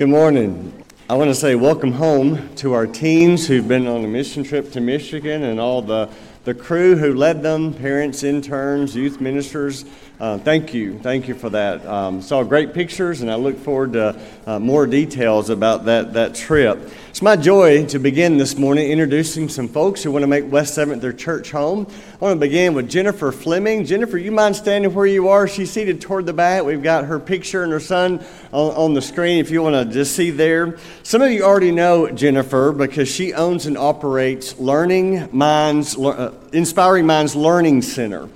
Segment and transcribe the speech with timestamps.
[0.00, 0.82] Good morning.
[1.10, 4.72] I want to say welcome home to our teens who've been on a mission trip
[4.72, 6.08] to Michigan and all the,
[6.44, 9.84] the crew who led them, parents, interns, youth ministers.
[10.20, 10.98] Uh, thank you.
[10.98, 11.86] Thank you for that.
[11.86, 16.34] Um, saw great pictures, and I look forward to uh, more details about that, that
[16.34, 16.78] trip.
[17.08, 20.76] It's my joy to begin this morning introducing some folks who want to make West
[20.76, 21.86] 7th their church home.
[21.88, 23.86] I want to begin with Jennifer Fleming.
[23.86, 25.48] Jennifer, you mind standing where you are?
[25.48, 26.64] She's seated toward the back.
[26.64, 29.90] We've got her picture and her son on, on the screen if you want to
[29.90, 30.76] just see there.
[31.02, 37.06] Some of you already know Jennifer because she owns and operates Learning Minds, uh, Inspiring
[37.06, 38.28] Minds Learning Center.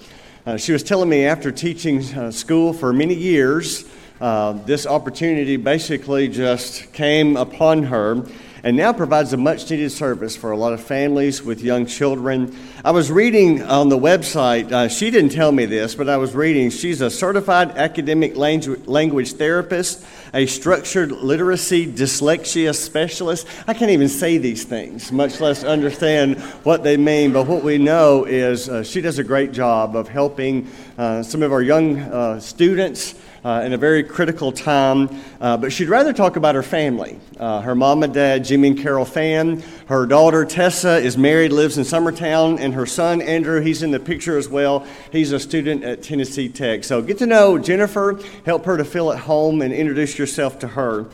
[0.47, 3.87] Uh, she was telling me after teaching uh, school for many years,
[4.21, 8.27] uh, this opportunity basically just came upon her
[8.62, 12.55] and now provides a much needed service for a lot of families with young children.
[12.84, 16.34] I was reading on the website, uh, she didn't tell me this, but I was
[16.34, 16.69] reading.
[16.69, 23.47] She's a certified academic language therapist, a structured literacy dyslexia specialist.
[23.69, 27.78] I can't even say these things, much less understand what they mean, but what we
[27.78, 32.00] know is uh, she does a great job of helping uh, some of our young
[32.00, 33.14] uh, students
[33.45, 35.09] uh, in a very critical time.
[35.41, 37.19] Uh, but she'd rather talk about her family.
[37.39, 39.62] Uh, her mom and dad, Jimmy and Carol Fan.
[39.87, 42.59] Her daughter, Tessa, is married, lives in Summertown.
[42.59, 44.87] And her son, Andrew, he's in the picture as well.
[45.12, 46.84] He's a student at Tennessee Tech.
[46.84, 50.69] So get to know Jennifer, help her to feel at home, and introduce yourself to
[50.69, 51.06] her.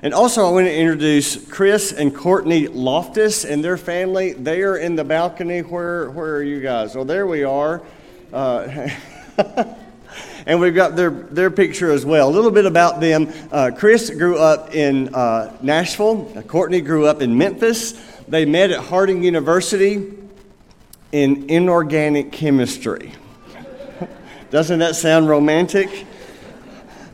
[0.00, 4.32] And also, I want to introduce Chris and Courtney Loftus and their family.
[4.32, 5.60] They are in the balcony.
[5.60, 6.94] Where, where are you guys?
[6.94, 7.82] Oh, there we are.
[8.32, 8.90] Uh,
[10.48, 12.26] and we've got their, their picture as well.
[12.26, 13.30] A little bit about them.
[13.52, 17.92] Uh, Chris grew up in uh, Nashville, Courtney grew up in Memphis.
[18.26, 20.10] They met at Harding University
[21.12, 23.12] in inorganic chemistry.
[24.50, 26.06] Doesn't that sound romantic?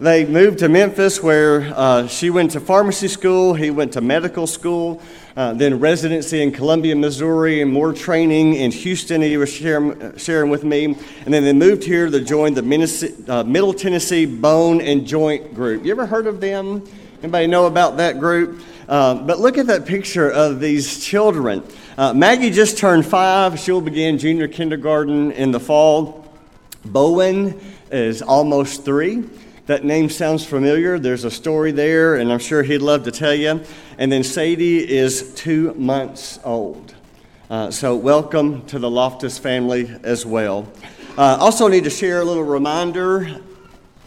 [0.01, 4.47] They moved to Memphis where uh, she went to pharmacy school, he went to medical
[4.47, 5.03] school
[5.37, 9.21] uh, then residency in Columbia, Missouri, and more training in Houston.
[9.21, 10.85] He was sharing, sharing with me.
[10.85, 12.63] And then they moved here to join the
[13.29, 15.85] uh, Middle Tennessee Bone and Joint Group.
[15.85, 16.85] You ever heard of them?
[17.21, 18.61] Anybody know about that group?
[18.89, 21.65] Uh, but look at that picture of these children.
[21.97, 23.59] Uh, Maggie just turned five.
[23.59, 26.33] She'll begin junior kindergarten in the fall.
[26.85, 29.25] Bowen is almost three.
[29.67, 30.99] That name sounds familiar.
[30.99, 33.63] There's a story there, and I'm sure he'd love to tell you.
[33.97, 36.95] And then Sadie is two months old.
[37.49, 40.71] Uh, so, welcome to the Loftus family as well.
[41.17, 43.41] Uh, also, need to share a little reminder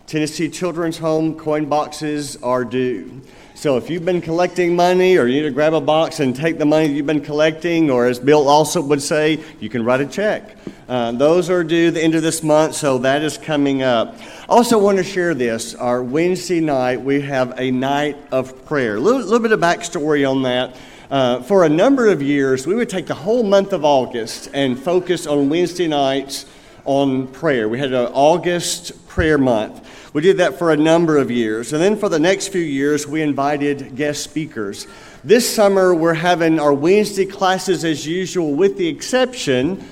[0.06, 3.20] Tennessee Children's Home coin boxes are due.
[3.58, 6.60] So if you've been collecting money or you need to grab a box and take
[6.60, 10.06] the money you've been collecting, or as Bill also would say, you can write a
[10.06, 10.56] check.
[10.88, 14.16] Uh, those are due the end of this month, so that is coming up.
[14.48, 15.74] Also, want to share this.
[15.74, 18.98] Our Wednesday night, we have a night of prayer.
[18.98, 20.76] A little, little bit of backstory on that.
[21.10, 24.78] Uh, for a number of years, we would take the whole month of August and
[24.78, 26.46] focus on Wednesday nights
[26.86, 27.68] on prayer.
[27.68, 29.84] We had an August prayer month.
[30.14, 31.74] We did that for a number of years.
[31.74, 34.88] And then for the next few years, we invited guest speakers.
[35.24, 39.86] This summer, we're having our Wednesday classes as usual, with the exception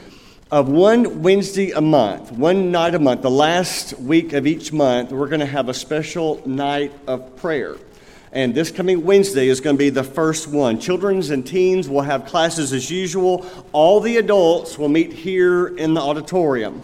[0.51, 5.11] of one Wednesday a month, one night a month, the last week of each month,
[5.11, 7.75] we're going to have a special night of prayer.
[8.31, 10.79] And this coming Wednesday is going to be the first one.
[10.79, 13.45] Children's and teens will have classes as usual.
[13.71, 16.83] All the adults will meet here in the auditorium.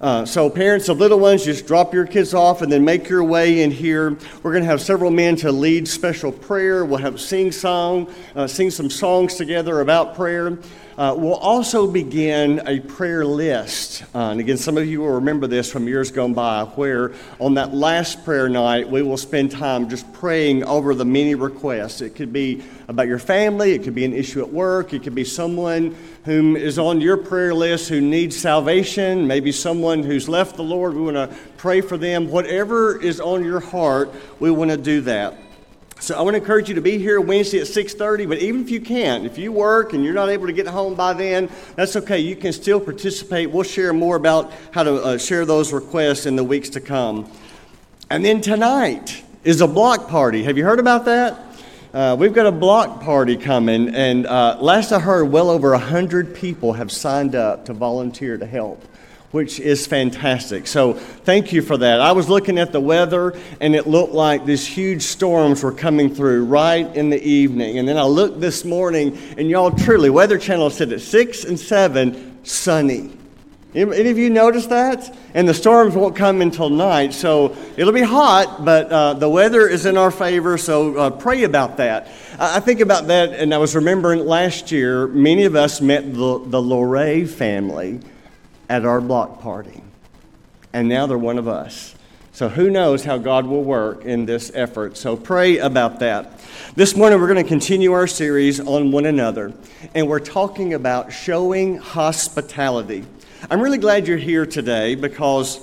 [0.00, 3.22] Uh, so, parents of little ones, just drop your kids off and then make your
[3.22, 4.16] way in here.
[4.42, 6.84] We're going to have several men to lead special prayer.
[6.84, 10.58] We'll have sing song, uh, sing some songs together about prayer.
[10.98, 14.02] Uh, we'll also begin a prayer list.
[14.14, 17.54] Uh, and again, some of you will remember this from years gone by, where on
[17.54, 22.02] that last prayer night, we will spend time just praying over the many requests.
[22.02, 25.14] It could be about your family, it could be an issue at work, it could
[25.14, 30.56] be someone whom is on your prayer list who needs salvation, maybe someone who's left
[30.56, 30.94] the Lord.
[30.94, 32.28] We want to pray for them.
[32.28, 35.36] Whatever is on your heart, we want to do that.
[35.98, 38.26] So I want to encourage you to be here Wednesday at 6:30.
[38.28, 40.96] But even if you can't, if you work and you're not able to get home
[40.96, 42.18] by then, that's okay.
[42.18, 43.50] You can still participate.
[43.52, 47.30] We'll share more about how to uh, share those requests in the weeks to come.
[48.10, 50.42] And then tonight is a block party.
[50.42, 51.51] Have you heard about that?
[51.92, 56.34] Uh, we've got a block party coming, and uh, last I heard, well over 100
[56.34, 58.82] people have signed up to volunteer to help,
[59.30, 60.66] which is fantastic.
[60.66, 62.00] So, thank you for that.
[62.00, 66.14] I was looking at the weather, and it looked like these huge storms were coming
[66.14, 67.78] through right in the evening.
[67.78, 71.60] And then I looked this morning, and y'all truly, Weather Channel said at 6 and
[71.60, 73.12] 7, sunny.
[73.74, 75.16] Any of you notice that?
[75.32, 79.66] And the storms won't come until night, so it'll be hot, but uh, the weather
[79.66, 82.08] is in our favor, so uh, pray about that.
[82.38, 86.38] I think about that, and I was remembering last year, many of us met the,
[86.44, 88.00] the Lorray family
[88.68, 89.82] at our block party,
[90.74, 91.94] and now they're one of us.
[92.34, 94.96] So who knows how God will work in this effort.
[94.96, 96.40] So pray about that.
[96.74, 99.54] This morning we're going to continue our series on one another,
[99.94, 103.06] and we're talking about showing hospitality.
[103.50, 105.58] I'm really glad you're here today because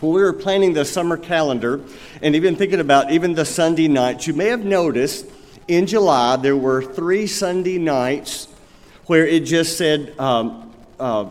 [0.00, 1.82] when we were planning the summer calendar
[2.22, 5.26] and even thinking about even the Sunday nights, you may have noticed
[5.68, 8.48] in July there were three Sunday nights
[9.06, 11.28] where it just said um, uh,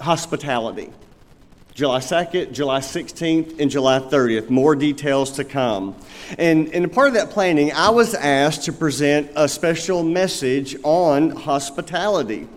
[0.00, 0.90] hospitality.
[1.74, 4.48] July 2nd, July 16th, and July 30th.
[4.48, 5.94] More details to come.
[6.38, 11.30] And, and part of that planning, I was asked to present a special message on
[11.30, 12.48] hospitality.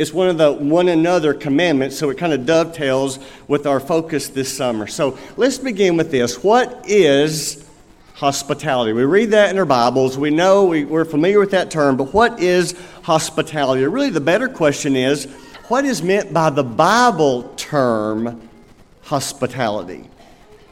[0.00, 3.18] It's one of the one another commandments, so it kind of dovetails
[3.48, 4.86] with our focus this summer.
[4.86, 6.42] So let's begin with this.
[6.42, 7.68] What is
[8.14, 8.94] hospitality?
[8.94, 10.16] We read that in our Bibles.
[10.16, 13.84] We know we, we're familiar with that term, but what is hospitality?
[13.84, 15.26] Really, the better question is
[15.68, 18.48] what is meant by the Bible term
[19.02, 20.08] hospitality.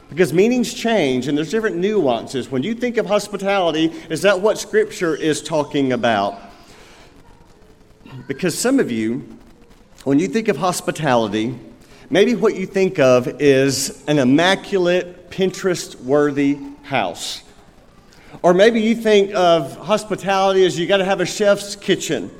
[0.09, 2.51] Because meanings change and there's different nuances.
[2.51, 6.48] When you think of hospitality, is that what Scripture is talking about?
[8.29, 9.27] Because some of you,
[10.05, 11.59] when you think of hospitality,
[12.09, 17.43] maybe what you think of is an immaculate, Pinterest worthy house.
[18.43, 22.31] Or maybe you think of hospitality as you got to have a chef's kitchen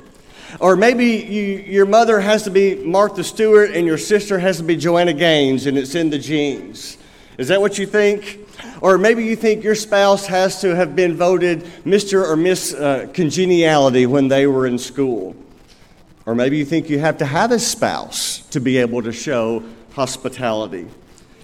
[0.59, 4.63] or maybe you, your mother has to be Martha Stewart and your sister has to
[4.63, 6.97] be Joanna Gaines and it's in the genes.
[7.37, 8.39] Is that what you think?
[8.81, 12.27] Or maybe you think your spouse has to have been voted Mr.
[12.27, 15.35] or Miss uh, Congeniality when they were in school.
[16.29, 19.63] Or maybe you think you have to have a spouse to be able to show
[19.93, 20.87] hospitality.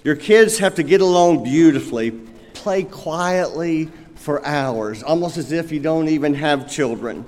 [0.04, 2.12] Your kids have to get along beautifully,
[2.54, 7.26] play quietly for hours, almost as if you don't even have children.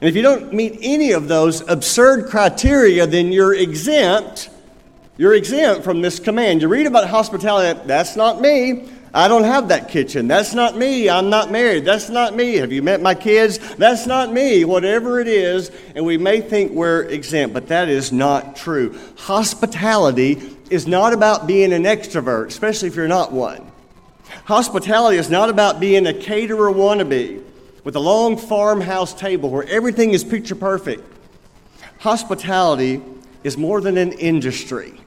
[0.00, 4.48] And if you don't meet any of those absurd criteria, then you're exempt.
[5.18, 6.62] You're exempt from this command.
[6.62, 8.88] You read about hospitality, that's not me.
[9.14, 10.28] I don't have that kitchen.
[10.28, 11.08] That's not me.
[11.08, 11.84] I'm not married.
[11.84, 12.56] That's not me.
[12.56, 13.58] Have you met my kids?
[13.76, 14.64] That's not me.
[14.64, 18.98] Whatever it is, and we may think we're exempt, but that is not true.
[19.16, 23.70] Hospitality is not about being an extrovert, especially if you're not one.
[24.44, 27.42] Hospitality is not about being a caterer wannabe
[27.84, 31.02] with a long farmhouse table where everything is picture perfect.
[32.00, 33.00] Hospitality
[33.44, 35.00] is more than an industry.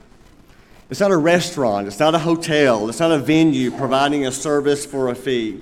[0.90, 4.88] It's not a restaurant, it's not a hotel, it's not a venue providing a service
[4.88, 5.62] for a fee.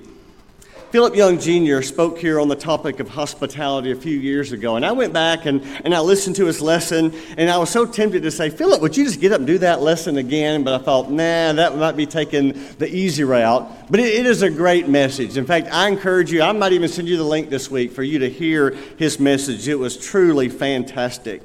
[0.90, 1.82] Philip Young Jr.
[1.82, 5.44] spoke here on the topic of hospitality a few years ago, and I went back
[5.44, 8.80] and, and I listened to his lesson, and I was so tempted to say, Philip,
[8.80, 10.64] would you just get up and do that lesson again?
[10.64, 13.70] But I thought, nah, that might be taking the easy route.
[13.90, 15.36] But it, it is a great message.
[15.36, 18.02] In fact, I encourage you, I might even send you the link this week for
[18.02, 19.68] you to hear his message.
[19.68, 21.42] It was truly fantastic.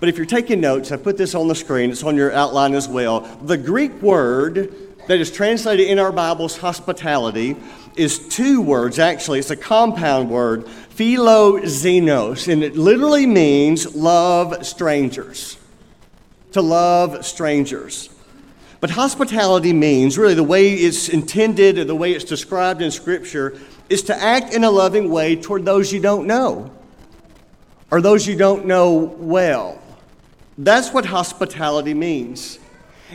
[0.00, 2.74] But if you're taking notes, I put this on the screen, it's on your outline
[2.74, 3.20] as well.
[3.42, 4.74] The Greek word
[5.06, 7.56] that is translated in our Bibles, hospitality,
[7.96, 9.40] is two words, actually.
[9.40, 15.58] It's a compound word, philoxenos, and it literally means love strangers.
[16.52, 18.08] To love strangers.
[18.80, 23.58] But hospitality means, really, the way it's intended or the way it's described in Scripture,
[23.90, 26.70] is to act in a loving way toward those you don't know
[27.90, 29.80] or those you don't know well.
[30.60, 32.58] That's what hospitality means.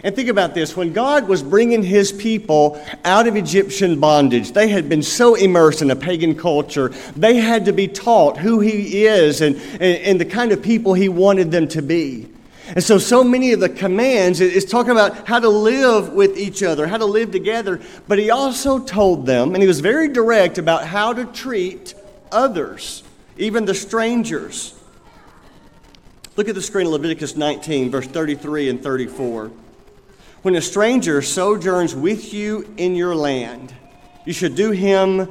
[0.03, 4.67] And think about this when God was bringing his people out of Egyptian bondage, they
[4.67, 9.05] had been so immersed in a pagan culture, they had to be taught who he
[9.05, 12.27] is and, and, and the kind of people he wanted them to be.
[12.69, 16.63] And so, so many of the commands is talking about how to live with each
[16.63, 17.79] other, how to live together.
[18.07, 21.93] But he also told them, and he was very direct about how to treat
[22.31, 23.03] others,
[23.37, 24.74] even the strangers.
[26.35, 29.51] Look at the screen, Leviticus 19, verse 33 and 34.
[30.41, 33.73] When a stranger sojourns with you in your land,
[34.25, 35.29] you should do him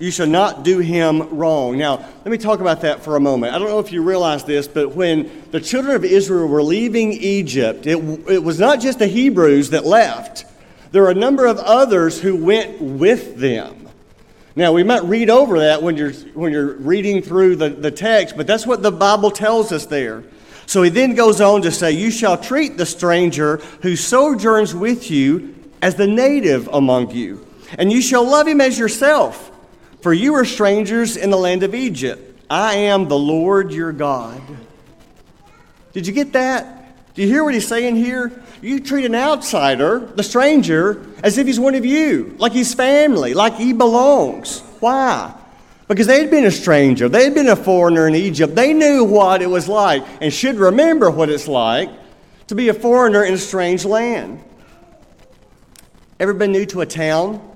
[0.00, 1.76] you shall not do him wrong.
[1.76, 3.54] Now, let me talk about that for a moment.
[3.54, 7.12] I don't know if you realize this, but when the children of Israel were leaving
[7.12, 10.46] Egypt, it, it was not just the Hebrews that left.
[10.90, 13.79] There were a number of others who went with them.
[14.60, 18.36] Now, we might read over that when you're, when you're reading through the, the text,
[18.36, 20.22] but that's what the Bible tells us there.
[20.66, 25.10] So he then goes on to say, You shall treat the stranger who sojourns with
[25.10, 27.46] you as the native among you,
[27.78, 29.50] and you shall love him as yourself,
[30.02, 32.38] for you are strangers in the land of Egypt.
[32.50, 34.42] I am the Lord your God.
[35.94, 36.79] Did you get that?
[37.20, 38.32] Do you hear what he's saying here?
[38.62, 43.34] You treat an outsider, the stranger, as if he's one of you, like he's family,
[43.34, 44.60] like he belongs.
[44.80, 45.34] Why?
[45.86, 48.54] Because they had been a stranger, they had been a foreigner in Egypt.
[48.54, 51.90] They knew what it was like and should remember what it's like
[52.46, 54.42] to be a foreigner in a strange land.
[56.18, 57.46] Ever been new to a town,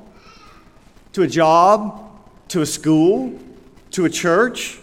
[1.14, 2.10] to a job,
[2.48, 3.40] to a school,
[3.92, 4.78] to a church?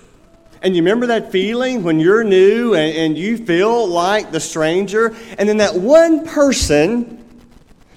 [0.61, 5.15] And you remember that feeling when you're new and, and you feel like the stranger?
[5.37, 7.25] And then that one person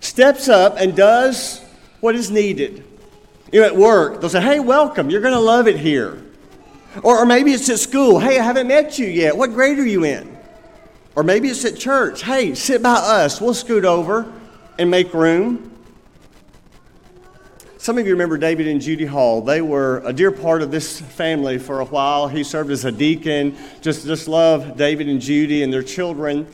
[0.00, 1.60] steps up and does
[2.00, 2.84] what is needed.
[3.52, 6.22] You know, at work, they'll say, Hey, welcome, you're going to love it here.
[7.02, 9.36] Or, or maybe it's at school, Hey, I haven't met you yet.
[9.36, 10.34] What grade are you in?
[11.16, 13.40] Or maybe it's at church, Hey, sit by us.
[13.40, 14.32] We'll scoot over
[14.78, 15.70] and make room.
[17.84, 19.42] Some of you remember David and Judy Hall.
[19.42, 22.28] They were a dear part of this family for a while.
[22.28, 23.58] He served as a deacon.
[23.82, 26.46] Just, just love David and Judy and their children.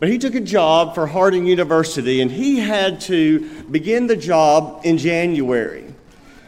[0.00, 4.80] But he took a job for Harding University, and he had to begin the job
[4.82, 5.84] in January.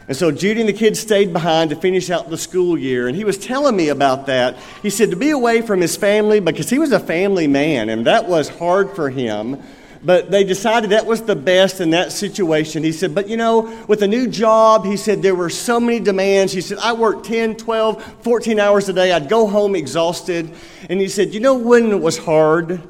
[0.07, 3.07] And so Judy and the kids stayed behind to finish out the school year.
[3.07, 4.57] And he was telling me about that.
[4.81, 8.07] He said to be away from his family because he was a family man, and
[8.07, 9.61] that was hard for him
[10.03, 12.83] but they decided that was the best in that situation.
[12.83, 15.99] He said, but you know, with a new job, he said there were so many
[15.99, 16.51] demands.
[16.53, 19.11] He said, I worked 10, 12, 14 hours a day.
[19.11, 20.51] I'd go home exhausted.
[20.89, 22.81] And he said, you know when it was hard?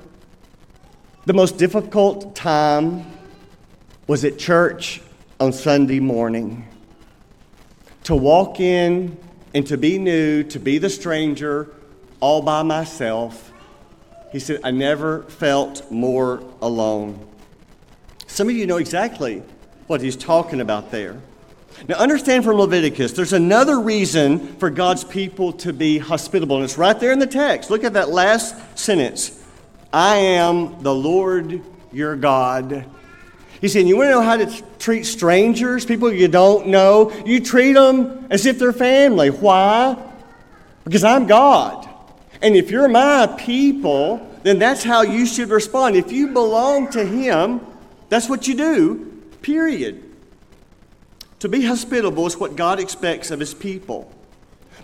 [1.26, 3.06] The most difficult time
[4.08, 5.02] was at church
[5.40, 6.66] on Sunday morning.
[8.06, 9.18] To walk in
[9.54, 11.70] and to be new, to be the stranger,
[12.22, 13.51] all by myself
[14.32, 17.28] he said, I never felt more alone.
[18.28, 19.44] Some of you know exactly
[19.88, 21.20] what he's talking about there.
[21.88, 26.78] Now, understand from Leviticus, there's another reason for God's people to be hospitable, and it's
[26.78, 27.70] right there in the text.
[27.70, 29.38] Look at that last sentence
[29.92, 31.62] I am the Lord
[31.92, 32.86] your God.
[33.60, 37.12] He said, You want to know how to treat strangers, people you don't know?
[37.26, 39.30] You treat them as if they're family.
[39.30, 39.98] Why?
[40.84, 41.88] Because I'm God.
[42.42, 45.96] And if you're my people, then that's how you should respond.
[45.96, 47.62] If you belong to Him,
[48.10, 50.04] that's what you do, period.
[51.40, 54.12] To be hospitable is what God expects of His people.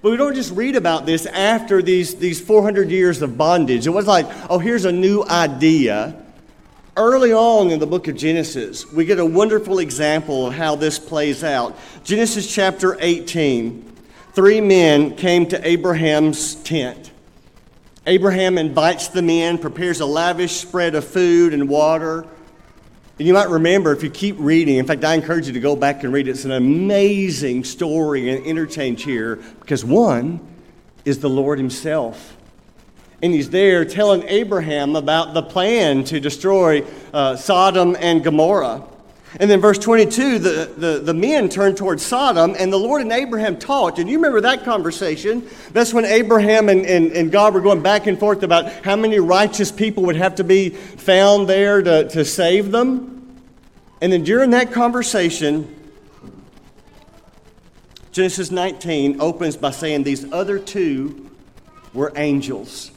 [0.02, 3.88] But we don't just read about this after these, these 400 years of bondage.
[3.88, 6.24] It was like, oh, here's a new idea.
[6.96, 11.00] Early on in the book of Genesis, we get a wonderful example of how this
[11.00, 11.78] plays out.
[12.04, 13.84] Genesis chapter 18.
[14.34, 17.12] Three men came to Abraham's tent.
[18.08, 22.26] Abraham invites them in, prepares a lavish spread of food and water.
[23.20, 25.76] And you might remember if you keep reading, in fact, I encourage you to go
[25.76, 26.32] back and read it.
[26.32, 30.40] It's an amazing story and interchange here because one
[31.04, 32.38] is the Lord Himself.
[33.22, 38.84] And He's there telling Abraham about the plan to destroy uh, Sodom and Gomorrah.
[39.40, 43.12] And then verse 22, the, the, the men turned towards Sodom, and the Lord and
[43.12, 44.00] Abraham talked.
[44.00, 45.48] And you remember that conversation?
[45.74, 49.20] That's when Abraham and, and, and God were going back and forth about how many
[49.20, 53.42] righteous people would have to be found there to, to save them.
[54.02, 55.76] And then during that conversation,
[58.12, 61.30] Genesis 19 opens by saying these other two
[61.94, 62.92] were angels.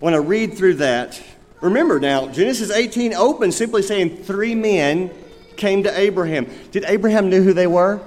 [0.00, 1.20] When I read through that,
[1.60, 5.10] remember now, Genesis 18 opens simply saying three men
[5.60, 6.46] came to Abraham.
[6.72, 8.00] Did Abraham know who they were?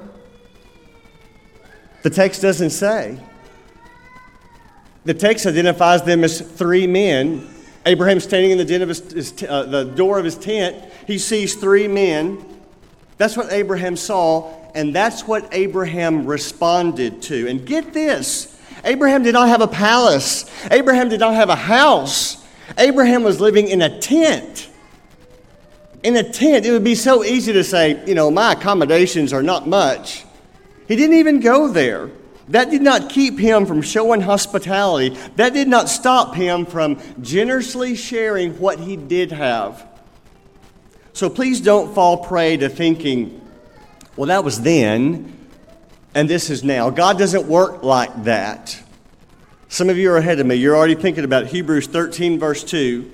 [2.01, 3.17] The text doesn't say.
[5.05, 7.47] The text identifies them as three men.
[7.85, 10.91] Abraham standing in the, den of his, his uh, the door of his tent.
[11.05, 12.43] He sees three men.
[13.17, 17.47] That's what Abraham saw, and that's what Abraham responded to.
[17.47, 18.49] And get this
[18.83, 22.43] Abraham did not have a palace, Abraham did not have a house.
[22.77, 24.69] Abraham was living in a tent
[26.03, 29.41] in a tent, it would be so easy to say, you know, my accommodations are
[29.41, 30.25] not much.
[30.87, 32.11] He didn't even go there.
[32.49, 35.17] That did not keep him from showing hospitality.
[35.37, 39.87] That did not stop him from generously sharing what he did have.
[41.13, 43.39] So please don't fall prey to thinking,
[44.17, 45.37] well, that was then,
[46.13, 46.89] and this is now.
[46.89, 48.77] God doesn't work like that.
[49.69, 50.55] Some of you are ahead of me.
[50.55, 53.09] You're already thinking about Hebrews 13, verse 2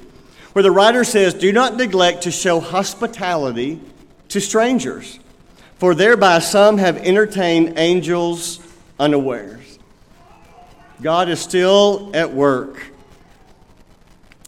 [0.54, 3.80] where the writer says, Do not neglect to show hospitality
[4.30, 5.20] to strangers,
[5.78, 8.60] for thereby some have entertained angels
[9.00, 9.80] unawares.
[11.02, 12.92] God is still at work.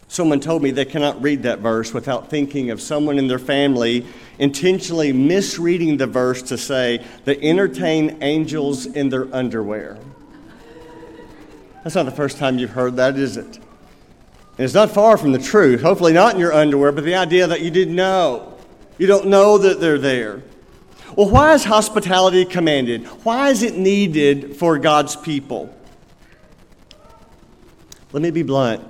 [0.07, 4.05] Someone told me they cannot read that verse without thinking of someone in their family
[4.39, 9.97] intentionally misreading the verse to say they entertain angels in their underwear.
[11.83, 13.59] That's not the first time you've heard that, is it?
[14.57, 17.47] And it's not far from the truth, hopefully not in your underwear, but the idea
[17.47, 18.57] that you didn't know.
[18.97, 20.43] You don't know that they're there.
[21.15, 23.05] Well, why is hospitality commanded?
[23.23, 25.75] Why is it needed for God's people?
[28.11, 28.85] Let me be blunt.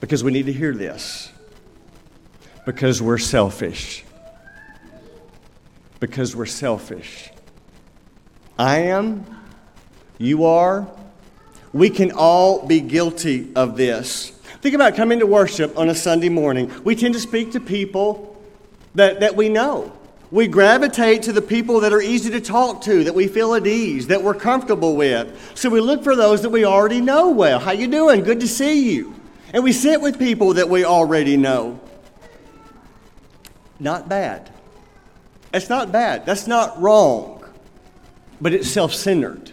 [0.00, 1.30] Because we need to hear this.
[2.66, 4.04] Because we're selfish.
[6.00, 7.30] Because we're selfish.
[8.58, 9.24] I am.
[10.18, 10.86] You are.
[11.74, 14.30] We can all be guilty of this.
[14.62, 16.72] Think about coming to worship on a Sunday morning.
[16.84, 18.40] We tend to speak to people
[18.94, 19.92] that, that we know.
[20.30, 23.66] We gravitate to the people that are easy to talk to, that we feel at
[23.66, 25.52] ease, that we're comfortable with.
[25.56, 27.58] So we look for those that we already know well.
[27.58, 28.22] How you doing?
[28.22, 29.14] Good to see you.
[29.52, 31.80] And we sit with people that we already know.
[33.80, 34.48] Not bad.
[35.50, 36.24] That's not bad.
[36.24, 37.44] That's not wrong.
[38.40, 39.50] But it's self-centered.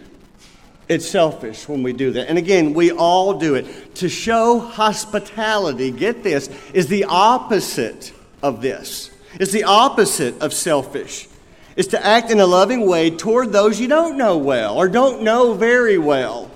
[0.92, 2.28] It's selfish when we do that.
[2.28, 3.94] And again, we all do it.
[3.96, 9.10] To show hospitality, get this, is the opposite of this.
[9.40, 11.28] It's the opposite of selfish.
[11.74, 15.22] It's to act in a loving way toward those you don't know well or don't
[15.22, 16.50] know very well.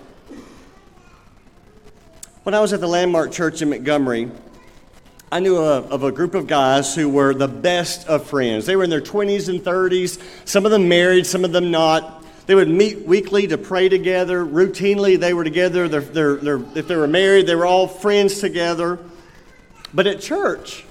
[2.42, 4.30] When I was at the Landmark Church in Montgomery,
[5.32, 8.66] I knew of a group of guys who were the best of friends.
[8.66, 12.15] They were in their 20s and 30s, some of them married, some of them not.
[12.46, 14.44] They would meet weekly to pray together.
[14.44, 15.88] Routinely, they were together.
[15.88, 19.00] They're, they're, they're, if they were married, they were all friends together.
[19.92, 20.84] But at church,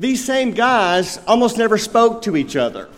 [0.00, 2.88] these same guys almost never spoke to each other.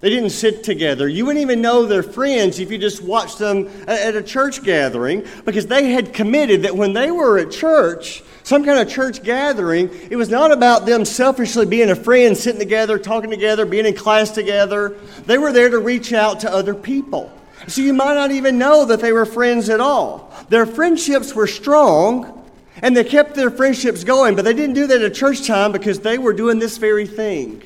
[0.00, 1.08] They didn't sit together.
[1.08, 5.24] You wouldn't even know they're friends if you just watched them at a church gathering
[5.44, 9.88] because they had committed that when they were at church, some kind of church gathering,
[10.10, 13.94] it was not about them selfishly being a friend, sitting together, talking together, being in
[13.94, 14.96] class together.
[15.24, 17.32] They were there to reach out to other people.
[17.68, 20.32] So you might not even know that they were friends at all.
[20.48, 22.44] Their friendships were strong,
[22.82, 26.00] and they kept their friendships going, but they didn't do that at church time because
[26.00, 27.62] they were doing this very thing.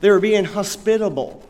[0.00, 1.42] They were being hospitable.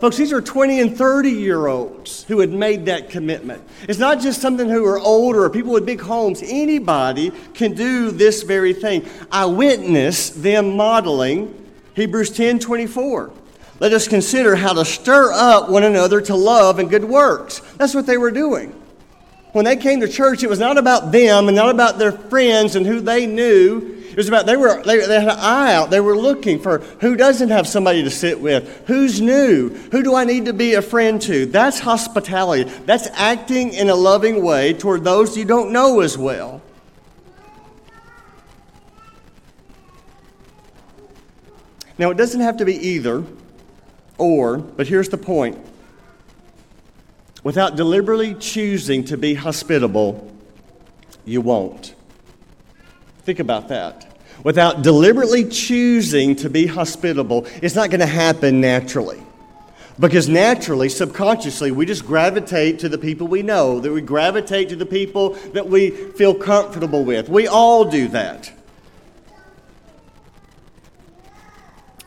[0.00, 3.64] Folks, these are 20 and 30 year olds who had made that commitment.
[3.88, 6.40] It's not just something who are older or people with big homes.
[6.44, 9.08] Anybody can do this very thing.
[9.32, 11.52] I witnessed them modeling
[11.94, 13.32] Hebrews 10 24.
[13.80, 17.60] Let us consider how to stir up one another to love and good works.
[17.76, 18.74] That's what they were doing
[19.52, 22.76] when they came to church, it was not about them and not about their friends
[22.76, 24.04] and who they knew.
[24.10, 25.90] It was about they were they, they had an eye out.
[25.90, 30.14] They were looking for who doesn't have somebody to sit with, who's new, who do
[30.14, 31.46] I need to be a friend to.
[31.46, 32.70] That's hospitality.
[32.84, 36.62] That's acting in a loving way toward those you don't know as well.
[41.96, 43.24] Now, it doesn't have to be either
[44.18, 45.58] or, but here's the point
[47.44, 50.30] Without deliberately choosing to be hospitable,
[51.24, 51.94] you won't.
[53.22, 54.20] Think about that.
[54.42, 59.22] Without deliberately choosing to be hospitable, it's not going to happen naturally.
[60.00, 64.76] Because naturally, subconsciously, we just gravitate to the people we know, that we gravitate to
[64.76, 67.28] the people that we feel comfortable with.
[67.28, 68.52] We all do that.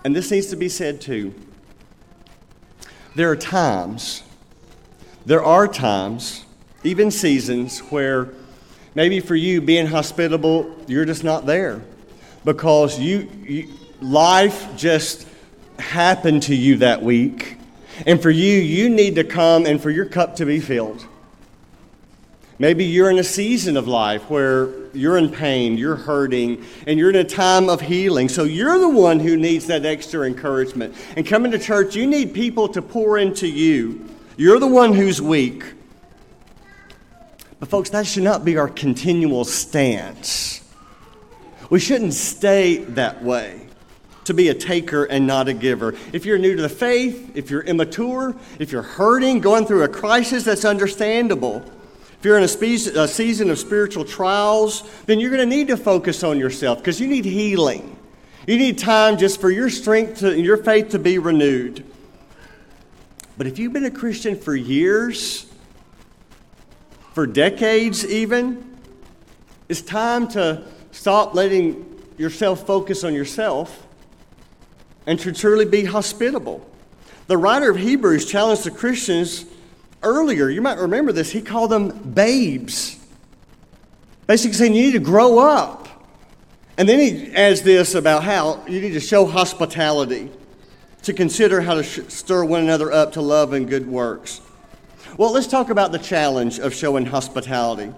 [0.06, 1.34] And this needs to be said too.
[3.16, 4.24] There are times
[5.26, 6.46] there are times,
[6.84, 8.30] even seasons, where
[8.96, 11.82] maybe for you being hospitable, you're just not there
[12.44, 13.70] because you, you
[14.02, 15.28] life just
[15.78, 17.58] happened to you that week.
[18.08, 21.06] And for you, you need to come and for your cup to be filled.
[22.58, 27.10] Maybe you're in a season of life where you're in pain, you're hurting, and you're
[27.10, 28.30] in a time of healing.
[28.30, 30.96] So you're the one who needs that extra encouragement.
[31.16, 35.22] And coming to church, you need people to pour into you you're the one who's
[35.22, 35.64] weak.
[37.60, 40.68] But, folks, that should not be our continual stance.
[41.70, 43.68] We shouldn't stay that way
[44.24, 45.94] to be a taker and not a giver.
[46.12, 49.88] If you're new to the faith, if you're immature, if you're hurting, going through a
[49.88, 51.64] crisis, that's understandable.
[52.22, 55.70] If you're in a, spe- a season of spiritual trials, then you're going to need
[55.70, 57.98] to focus on yourself because you need healing.
[58.46, 61.84] You need time just for your strength and your faith to be renewed.
[63.40, 65.52] But if you've been a Christian for years,
[67.14, 68.78] for decades even,
[69.68, 73.88] it's time to stop letting yourself focus on yourself
[75.08, 76.70] and to truly be hospitable.
[77.26, 79.46] The writer of Hebrews challenged the Christians
[80.04, 80.50] earlier.
[80.50, 81.32] You might remember this.
[81.32, 82.98] He called them babes.
[84.28, 85.88] Basically saying you need to grow up.
[86.78, 90.32] And then he adds this about how you need to show hospitality
[91.04, 94.42] to consider how to sh- stir one another up to love and good works.
[95.18, 97.94] Well, let's talk about the challenge of showing hospitality.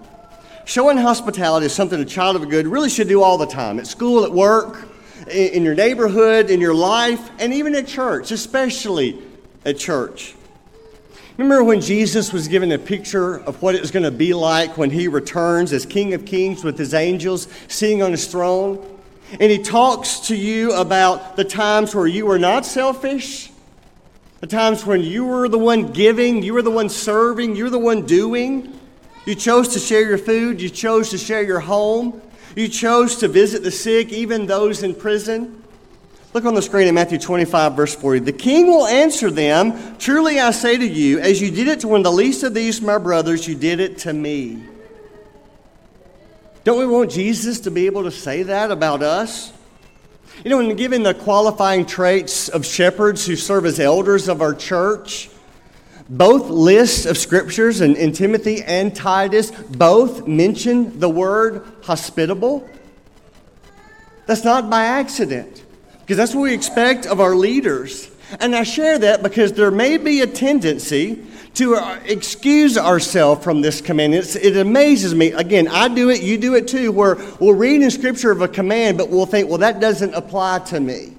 [0.64, 3.86] showing hospitality is something a child of good really should do all the time at
[3.86, 4.88] school, at work,
[5.30, 9.22] in your neighborhood, in your life, and even at church, especially
[9.64, 10.34] at church.
[11.36, 14.78] Remember when Jesus was given a picture of what it was going to be like
[14.78, 18.78] when he returns as King of Kings with his angels sitting on his throne?
[19.40, 23.50] And he talks to you about the times where you were not selfish,
[24.38, 27.70] the times when you were the one giving, you were the one serving, you were
[27.70, 28.78] the one doing.
[29.26, 32.20] You chose to share your food, you chose to share your home,
[32.54, 35.63] you chose to visit the sick, even those in prison.
[36.34, 38.18] Look on the screen in Matthew 25, verse 40.
[38.18, 41.88] The king will answer them Truly I say to you, as you did it to
[41.88, 44.60] one of the least of these, my brothers, you did it to me.
[46.64, 49.52] Don't we want Jesus to be able to say that about us?
[50.42, 54.54] You know, when given the qualifying traits of shepherds who serve as elders of our
[54.54, 55.30] church,
[56.08, 62.68] both lists of scriptures in, in Timothy and Titus both mention the word hospitable.
[64.26, 65.63] That's not by accident.
[66.04, 68.10] Because that's what we expect of our leaders.
[68.40, 73.62] And I share that because there may be a tendency to uh, excuse ourselves from
[73.62, 74.14] this command.
[74.14, 75.32] It's, it amazes me.
[75.32, 78.48] Again, I do it, you do it too, where we'll read in Scripture of a
[78.48, 81.16] command, but we'll think, well, that doesn't apply to me.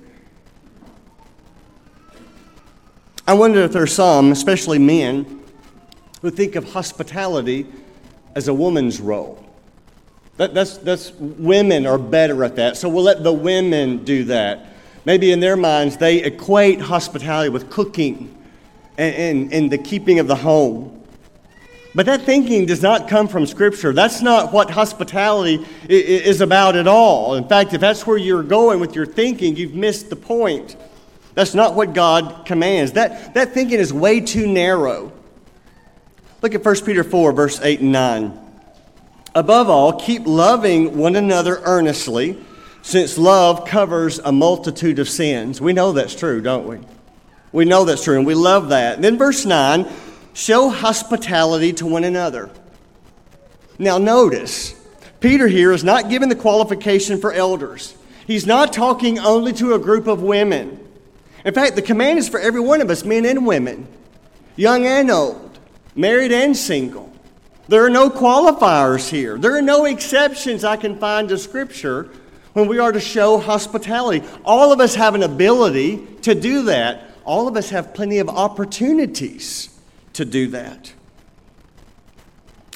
[3.27, 5.41] I wonder if there's some, especially men,
[6.21, 7.65] who think of hospitality
[8.35, 9.41] as a woman's role.
[10.37, 14.74] That, that's, that's women are better at that, so we'll let the women do that.
[15.05, 18.35] Maybe in their minds, they equate hospitality with cooking
[18.97, 20.91] and, and, and the keeping of the home.
[21.93, 23.93] But that thinking does not come from Scripture.
[23.93, 27.35] That's not what hospitality is about at all.
[27.35, 30.75] In fact, if that's where you're going with your thinking, you've missed the point.
[31.35, 32.93] That's not what God commands.
[32.93, 35.13] That, that thinking is way too narrow.
[36.41, 38.39] Look at 1 Peter 4, verse 8 and 9.
[39.33, 42.37] Above all, keep loving one another earnestly
[42.85, 45.59] since love covers a multitude of sins.
[45.59, 46.77] We know that's true, don't we?
[47.51, 48.93] We know that's true, and we love that.
[48.95, 49.87] And then, verse 9
[50.35, 52.51] show hospitality to one another.
[53.79, 54.75] Now, notice,
[55.19, 57.95] Peter here is not given the qualification for elders.
[58.27, 60.79] He's not talking only to a group of women.
[61.43, 63.87] In fact, the command is for every one of us, men and women,
[64.55, 65.57] young and old,
[65.95, 67.11] married and single.
[67.67, 69.39] There are no qualifiers here.
[69.39, 72.11] There are no exceptions I can find to Scripture
[72.55, 74.25] when we are to show hospitality.
[74.45, 77.01] All of us have an ability to do that.
[77.25, 79.77] All of us have plenty of opportunities
[80.13, 80.93] to do that.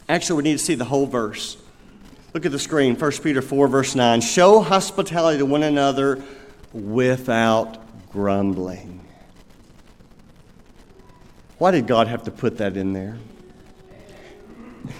[0.09, 1.55] Actually, we need to see the whole verse.
[2.33, 4.19] Look at the screen, 1 Peter 4, verse 9.
[4.19, 6.21] Show hospitality to one another
[6.73, 7.77] without
[8.11, 8.99] grumbling.
[11.57, 13.17] Why did God have to put that in there?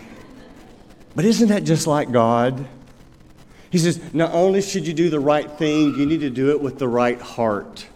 [1.16, 2.66] But isn't that just like God?
[3.70, 6.62] He says, not only should you do the right thing, you need to do it
[6.62, 7.88] with the right heart.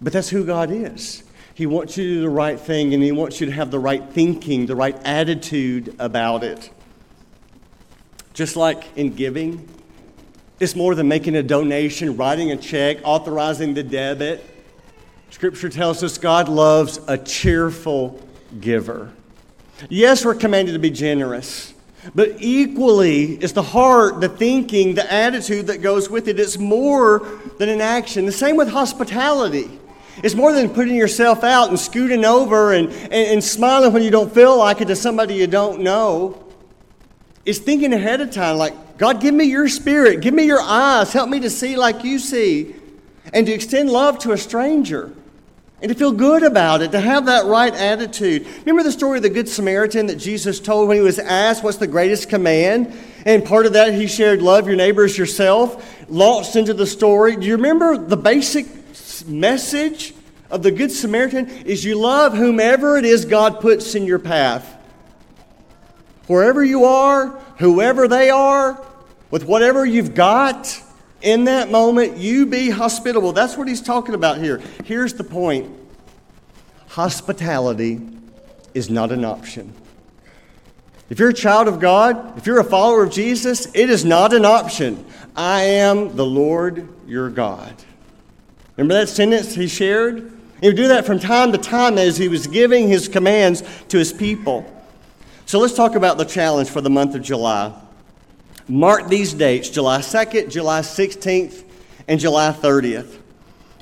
[0.00, 1.24] But that's who God is.
[1.54, 3.80] He wants you to do the right thing and He wants you to have the
[3.80, 6.70] right thinking, the right attitude about it.
[8.32, 9.68] Just like in giving,
[10.60, 14.44] it's more than making a donation, writing a check, authorizing the debit.
[15.30, 18.20] Scripture tells us God loves a cheerful
[18.60, 19.12] giver.
[19.88, 21.74] Yes, we're commanded to be generous.
[22.14, 26.40] But equally is the heart, the thinking, the attitude that goes with it.
[26.40, 27.20] It's more
[27.58, 28.26] than an action.
[28.26, 29.78] The same with hospitality.
[30.22, 34.10] It's more than putting yourself out and scooting over and, and, and smiling when you
[34.10, 36.44] don't feel like it to somebody you don't know.
[37.44, 41.12] It's thinking ahead of time, like, God, give me your spirit, give me your eyes,
[41.12, 42.74] help me to see like you see,
[43.32, 45.12] and to extend love to a stranger
[45.80, 48.46] and to feel good about it, to have that right attitude.
[48.60, 51.76] Remember the story of the Good Samaritan that Jesus told when he was asked, What's
[51.76, 52.92] the greatest command?
[53.24, 57.36] And part of that, he shared, Love your neighbors yourself, launched into the story.
[57.36, 58.66] Do you remember the basic
[59.26, 60.14] message
[60.50, 61.48] of the Good Samaritan?
[61.48, 64.74] Is you love whomever it is God puts in your path.
[66.26, 68.84] Wherever you are, whoever they are,
[69.30, 70.82] with whatever you've got
[71.22, 73.32] in that moment, you be hospitable.
[73.32, 74.60] That's what he's talking about here.
[74.84, 75.74] Here's the point
[76.88, 78.00] hospitality
[78.74, 79.72] is not an option.
[81.10, 84.32] If you're a child of God, if you're a follower of Jesus, it is not
[84.32, 85.04] an option.
[85.34, 87.74] I am the Lord your God.
[88.76, 90.32] Remember that sentence he shared?
[90.60, 93.98] He would do that from time to time as he was giving his commands to
[93.98, 94.70] his people.
[95.46, 97.72] So let's talk about the challenge for the month of July.
[98.68, 101.64] Mark these dates July 2nd, July 16th,
[102.06, 103.18] and July 30th.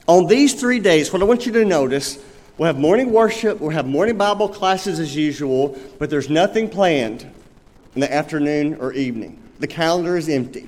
[0.07, 2.23] On these three days, what I want you to notice
[2.59, 7.31] We'll have morning worship, we'll have morning Bible classes as usual, but there's nothing planned
[7.95, 9.43] in the afternoon or evening.
[9.59, 10.67] The calendar is empty.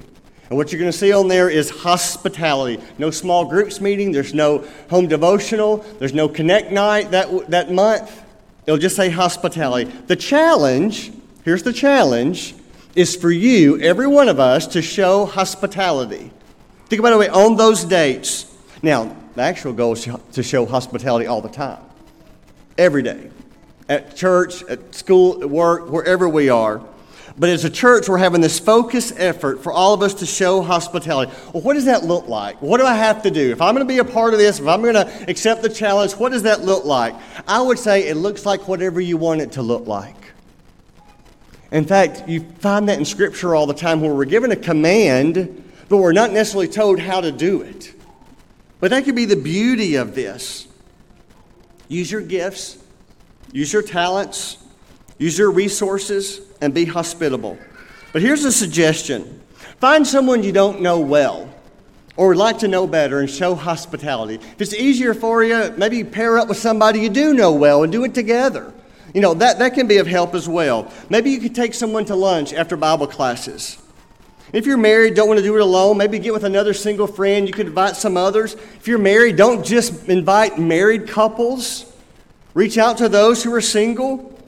[0.50, 2.78] And what you're going to see on there is hospitality.
[2.98, 8.22] No small groups meeting, there's no home devotional, there's no connect night that, that month.
[8.66, 9.90] It'll just say hospitality.
[10.08, 11.10] The challenge,
[11.42, 12.54] here's the challenge,
[12.98, 16.32] is for you, every one of us, to show hospitality.
[16.86, 18.52] Think about it on those dates.
[18.82, 21.80] Now, the actual goal is to show hospitality all the time,
[22.76, 23.30] every day,
[23.88, 26.82] at church, at school, at work, wherever we are.
[27.38, 30.60] But as a church, we're having this focused effort for all of us to show
[30.60, 31.30] hospitality.
[31.52, 32.60] Well, what does that look like?
[32.60, 33.52] What do I have to do?
[33.52, 35.68] If I'm going to be a part of this, if I'm going to accept the
[35.68, 37.14] challenge, what does that look like?
[37.46, 40.16] I would say it looks like whatever you want it to look like.
[41.70, 45.64] In fact, you find that in Scripture all the time where we're given a command,
[45.88, 47.94] but we're not necessarily told how to do it.
[48.80, 50.66] But that could be the beauty of this.
[51.88, 52.78] Use your gifts,
[53.52, 54.58] use your talents,
[55.18, 57.58] use your resources and be hospitable.
[58.12, 59.42] But here's a suggestion
[59.80, 61.52] find someone you don't know well
[62.16, 64.34] or would like to know better and show hospitality.
[64.34, 67.92] If it's easier for you, maybe pair up with somebody you do know well and
[67.92, 68.72] do it together.
[69.14, 70.92] You know, that, that can be of help as well.
[71.08, 73.78] Maybe you could take someone to lunch after Bible classes.
[74.52, 77.46] If you're married, don't want to do it alone, maybe get with another single friend.
[77.46, 78.54] You could invite some others.
[78.54, 81.90] If you're married, don't just invite married couples.
[82.54, 84.38] Reach out to those who are single.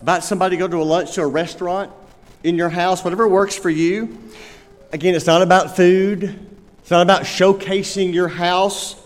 [0.00, 1.92] Invite somebody to go to a lunch to a restaurant
[2.42, 4.18] in your house, whatever works for you.
[4.92, 6.38] Again, it's not about food,
[6.80, 8.96] it's not about showcasing your house.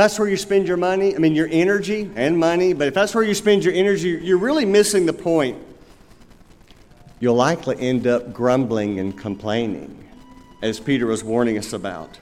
[0.00, 3.14] That's where you spend your money, I mean, your energy and money, but if that's
[3.14, 5.58] where you spend your energy, you're really missing the point.
[7.20, 10.08] You'll likely end up grumbling and complaining,
[10.62, 12.18] as Peter was warning us about.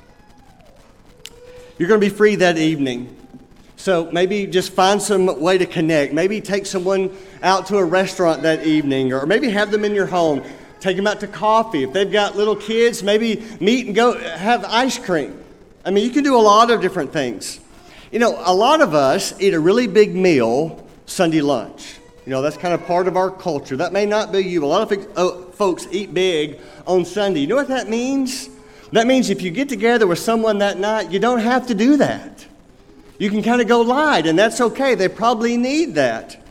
[1.78, 3.16] You're going to be free that evening.
[3.76, 6.12] So maybe just find some way to connect.
[6.12, 10.06] Maybe take someone out to a restaurant that evening, or maybe have them in your
[10.06, 10.42] home.
[10.80, 11.84] Take them out to coffee.
[11.84, 15.44] If they've got little kids, maybe meet and go have ice cream.
[15.84, 17.60] I mean, you can do a lot of different things.
[18.10, 21.96] You know, a lot of us eat a really big meal Sunday lunch.
[22.24, 23.76] You know, that's kind of part of our culture.
[23.76, 24.64] That may not be you.
[24.64, 27.40] A lot of uh, folks eat big on Sunday.
[27.40, 28.48] You know what that means?
[28.92, 31.98] That means if you get together with someone that night, you don't have to do
[31.98, 32.46] that.
[33.18, 34.94] You can kind of go light, and that's okay.
[34.94, 36.42] They probably need that.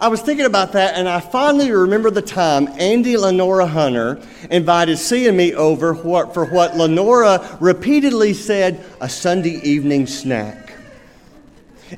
[0.00, 4.96] I was thinking about that, and I finally remember the time Andy Lenora Hunter invited
[4.96, 10.63] C and me over for what Lenora repeatedly said a Sunday evening snack.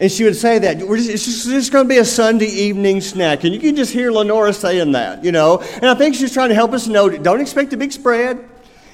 [0.00, 3.44] And she would say that it's just, just going to be a Sunday evening snack.
[3.44, 5.58] And you can just hear Lenora saying that, you know.
[5.58, 8.46] And I think she's trying to help us know don't expect a big spread.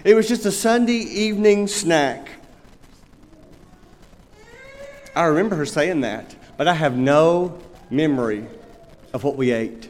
[0.04, 2.28] It was just a Sunday evening snack.
[5.14, 7.58] I remember her saying that, but I have no
[7.90, 8.46] memory
[9.12, 9.88] of what we ate.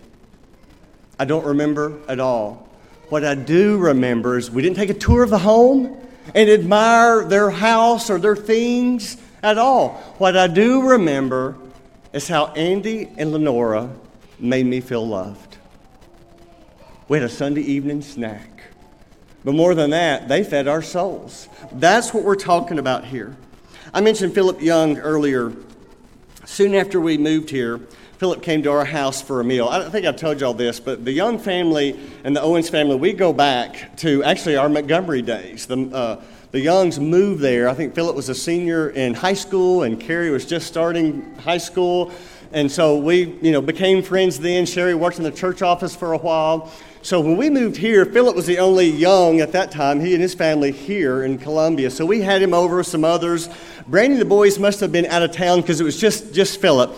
[1.18, 2.68] I don't remember at all.
[3.08, 5.96] What I do remember is we didn't take a tour of the home
[6.34, 9.90] and admire their house or their things at all.
[10.18, 11.56] What I do remember
[12.12, 13.90] is how Andy and Lenora
[14.38, 15.56] made me feel loved.
[17.08, 18.48] We had a Sunday evening snack.
[19.44, 21.48] But more than that, they fed our souls.
[21.72, 23.36] That's what we're talking about here.
[23.92, 25.52] I mentioned Philip Young earlier.
[26.44, 27.80] Soon after we moved here,
[28.18, 29.66] Philip came to our house for a meal.
[29.68, 32.94] I don't think I've told y'all this, but the Young family and the Owens family,
[32.94, 35.66] we go back to actually our Montgomery days.
[35.66, 37.66] The, uh, the Youngs moved there.
[37.66, 41.58] I think Philip was a senior in high school, and Carrie was just starting high
[41.58, 42.12] school.
[42.52, 44.66] And so we, you know, became friends then.
[44.66, 46.70] Sherry worked in the church office for a while.
[47.00, 50.22] So when we moved here, Philip was the only young at that time, he and
[50.22, 51.90] his family here in Columbia.
[51.90, 53.48] So we had him over, some others.
[53.88, 56.94] Brandy the boys must have been out of town because it was just, just Philip.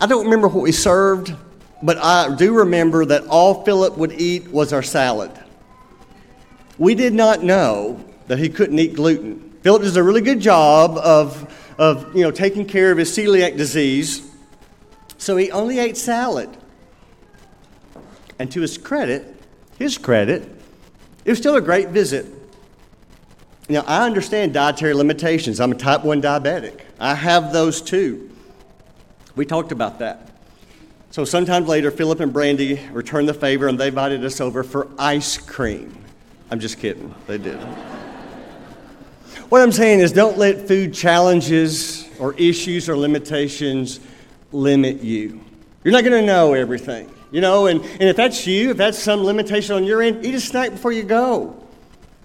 [0.00, 1.32] I don't remember what we served,
[1.80, 5.30] but I do remember that all Philip would eat was our salad.
[6.76, 9.58] We did not know that he couldn't eat gluten.
[9.62, 13.56] Philip does a really good job of, of you know, taking care of his celiac
[13.56, 14.22] disease,
[15.18, 16.48] so he only ate salad.
[18.38, 19.34] And to his credit,
[19.80, 20.48] his credit,
[21.24, 22.24] it was still a great visit.
[23.68, 25.58] Now, I understand dietary limitations.
[25.58, 26.82] I'm a type 1 diabetic.
[27.00, 28.30] I have those too.
[29.34, 30.30] We talked about that.
[31.10, 34.86] So, sometime later, Philip and Brandy returned the favor and they invited us over for
[35.00, 36.04] ice cream.
[36.48, 37.12] I'm just kidding.
[37.26, 37.58] They did.
[39.50, 44.00] What I'm saying is, don't let food challenges or issues or limitations
[44.52, 45.40] limit you.
[45.84, 47.12] You're not going to know everything.
[47.32, 50.34] You know, and, and if that's you, if that's some limitation on your end, eat
[50.34, 51.64] a snack before you go.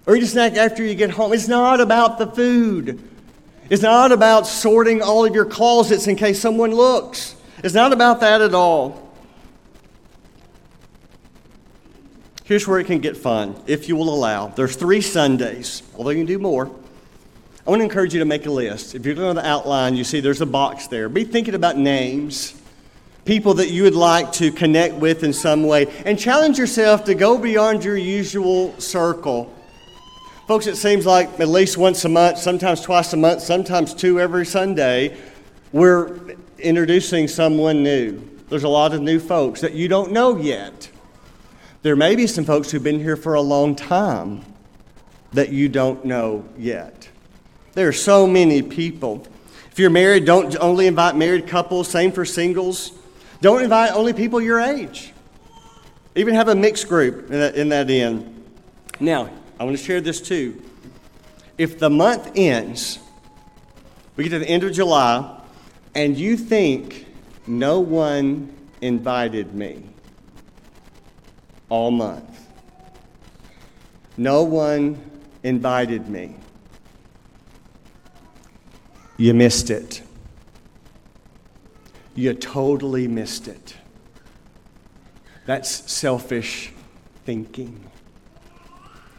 [0.05, 1.33] Or eat a snack after you get home.
[1.33, 3.07] It's not about the food.
[3.69, 7.35] It's not about sorting all of your closets in case someone looks.
[7.63, 9.01] It's not about that at all.
[12.43, 14.49] Here's where it can get fun, if you will allow.
[14.49, 16.69] There's three Sundays, although you can do more.
[17.65, 18.93] I want to encourage you to make a list.
[18.93, 21.09] If you're going to the outline, you see there's a box there.
[21.09, 22.53] Be thinking about names,
[23.25, 27.15] people that you would like to connect with in some way, and challenge yourself to
[27.15, 29.51] go beyond your usual circle.
[30.47, 34.19] Folks, it seems like at least once a month, sometimes twice a month, sometimes two
[34.19, 35.17] every Sunday,
[35.71, 36.19] we're
[36.59, 38.21] introducing someone new.
[38.47, 40.91] There's a lot of new folks that you don't know yet.
[41.81, 44.45] There may be some folks who've been here for a long time
[45.33, 47.09] that you don't know yet.
[47.75, 49.27] There are so many people.
[49.69, 52.91] If you're married, don't only invite married couples, same for singles.
[53.41, 55.11] Don't invite only people your age.
[56.15, 58.43] Even have a mixed group in that, in that end.
[59.01, 60.61] Now, I want to share this too.
[61.57, 62.99] If the month ends,
[64.15, 65.41] we get to the end of July,
[65.93, 67.05] and you think
[67.45, 69.83] no one invited me,
[71.67, 72.47] all month.
[74.15, 74.97] No one
[75.43, 76.35] invited me.
[79.17, 80.01] You missed it.
[82.15, 83.75] You totally missed it.
[85.45, 86.71] That's selfish
[87.25, 87.83] thinking.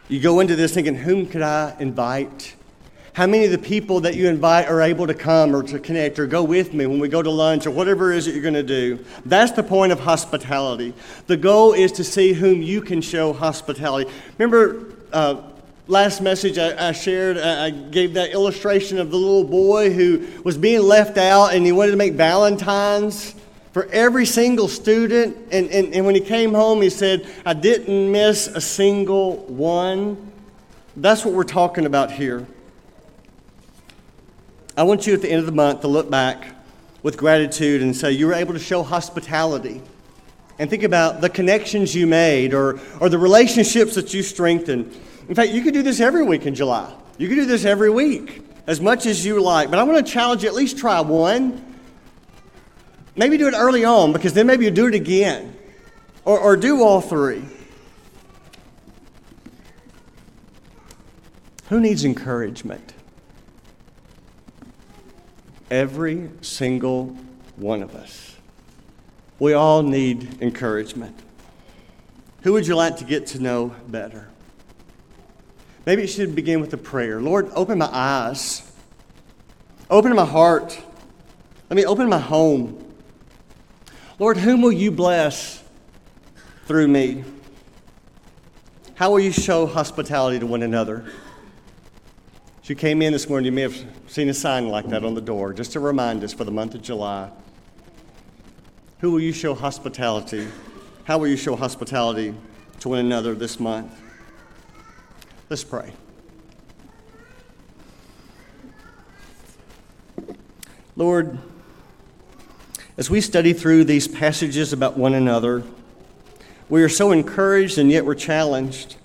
[0.09, 2.55] You go into this thinking, whom could I invite?
[3.13, 6.19] How many of the people that you invite are able to come or to connect
[6.19, 8.41] or go with me when we go to lunch or whatever it is that you're
[8.41, 9.03] going to do?
[9.25, 10.93] That's the point of hospitality.
[11.25, 14.11] The goal is to see whom you can show hospitality.
[14.37, 15.41] Remember, uh,
[15.87, 20.57] last message I, I shared, I gave that illustration of the little boy who was
[20.57, 23.33] being left out and he wanted to make Valentine's
[23.71, 25.37] for every single student.
[25.51, 30.31] And, and, and when he came home, he said, I didn't miss a single one.
[30.95, 32.45] That's what we're talking about here.
[34.75, 36.55] I want you at the end of the month to look back
[37.01, 39.81] with gratitude and say you were able to show hospitality.
[40.59, 44.95] And think about the connections you made or, or the relationships that you strengthened.
[45.27, 46.93] In fact, you could do this every week in July.
[47.17, 49.69] You could do this every week, as much as you like.
[49.69, 51.63] But I want to challenge you at least try one.
[53.15, 55.55] Maybe do it early on, because then maybe you do it again.
[56.23, 57.43] Or, or do all three.
[61.69, 62.93] Who needs encouragement?
[65.69, 67.17] Every single
[67.57, 68.35] one of us.
[69.39, 71.19] We all need encouragement.
[72.43, 74.29] Who would you like to get to know better?
[75.87, 77.21] Maybe it should begin with a prayer.
[77.21, 78.69] Lord, open my eyes,
[79.89, 80.77] open my heart.
[81.69, 82.93] Let me open my home.
[84.19, 85.63] Lord, whom will you bless
[86.65, 87.23] through me?
[88.95, 91.05] How will you show hospitality to one another?
[92.61, 95.13] As you came in this morning, you may have seen a sign like that on
[95.13, 97.29] the door, just to remind us for the month of July.
[98.99, 100.49] Who will you show hospitality?
[101.05, 102.33] How will you show hospitality
[102.81, 104.01] to one another this month?
[105.49, 105.93] Let's pray.
[110.97, 111.37] Lord,
[112.97, 115.63] as we study through these passages about one another,
[116.67, 118.97] we are so encouraged and yet we're challenged.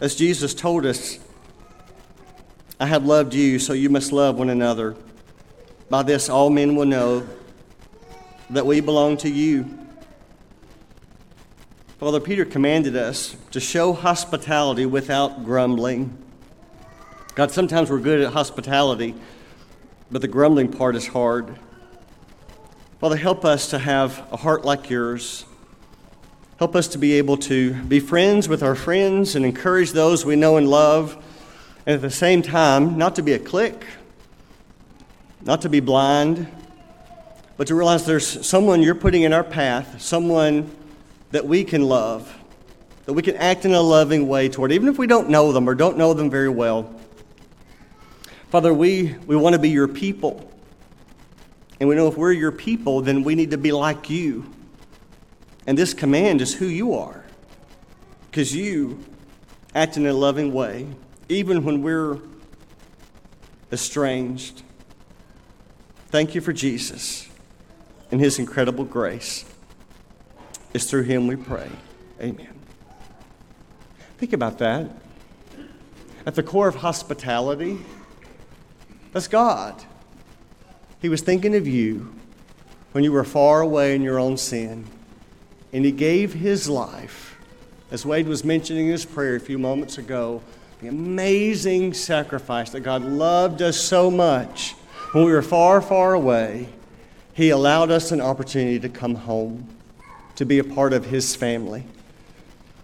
[0.00, 1.18] As Jesus told us,
[2.78, 4.96] I have loved you, so you must love one another.
[5.90, 7.26] By this, all men will know
[8.48, 9.78] that we belong to you.
[12.00, 16.16] Father Peter commanded us to show hospitality without grumbling.
[17.34, 19.14] God, sometimes we're good at hospitality,
[20.10, 21.58] but the grumbling part is hard.
[23.00, 25.44] Father, help us to have a heart like yours.
[26.58, 30.36] Help us to be able to be friends with our friends and encourage those we
[30.36, 31.22] know and love
[31.84, 33.84] and at the same time, not to be a clique,
[35.42, 36.46] not to be blind,
[37.58, 40.74] but to realize there's someone you're putting in our path, someone
[41.30, 42.36] that we can love,
[43.06, 45.68] that we can act in a loving way toward, even if we don't know them
[45.68, 46.94] or don't know them very well.
[48.50, 50.50] Father, we, we want to be your people.
[51.78, 54.52] And we know if we're your people, then we need to be like you.
[55.66, 57.24] And this command is who you are,
[58.30, 59.04] because you
[59.74, 60.86] act in a loving way
[61.28, 62.18] even when we're
[63.70, 64.62] estranged.
[66.08, 67.28] Thank you for Jesus
[68.10, 69.44] and his incredible grace.
[70.72, 71.70] It's through him we pray.
[72.20, 72.54] Amen.
[74.18, 74.90] Think about that.
[76.26, 77.78] At the core of hospitality,
[79.12, 79.82] that's God.
[81.00, 82.14] He was thinking of you
[82.92, 84.84] when you were far away in your own sin,
[85.72, 87.36] and He gave His life,
[87.90, 90.42] as Wade was mentioning in his prayer a few moments ago,
[90.80, 94.72] the amazing sacrifice that God loved us so much
[95.12, 96.68] when we were far, far away.
[97.32, 99.68] He allowed us an opportunity to come home,
[100.40, 101.84] to be a part of His family.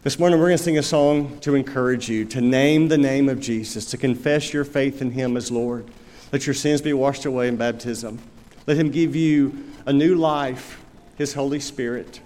[0.03, 3.31] This morning, we're going to sing a song to encourage you to name the name
[3.31, 5.91] of Jesus, to confess your faith in Him as Lord.
[6.33, 8.19] Let your sins be washed away in baptism.
[8.67, 10.85] Let Him give you a new life,
[11.17, 12.21] His Holy Spirit.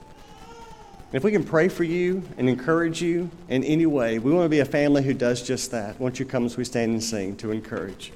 [0.98, 4.46] And if we can pray for you and encourage you in any way, we want
[4.46, 6.00] to be a family who does just that.
[6.00, 8.12] Won't you come as we stand and sing to encourage?